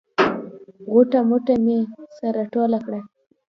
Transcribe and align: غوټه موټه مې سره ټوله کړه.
غوټه 0.91 1.19
موټه 1.29 1.55
مې 1.65 1.79
سره 2.19 2.41
ټوله 2.53 2.77
کړه. 2.85 3.01